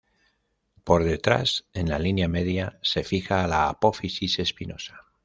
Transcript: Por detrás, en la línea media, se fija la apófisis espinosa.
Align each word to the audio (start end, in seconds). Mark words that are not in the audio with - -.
Por 0.83 1.03
detrás, 1.03 1.65
en 1.75 1.87
la 1.87 1.99
línea 1.99 2.27
media, 2.27 2.79
se 2.81 3.03
fija 3.03 3.45
la 3.47 3.69
apófisis 3.69 4.39
espinosa. 4.39 4.99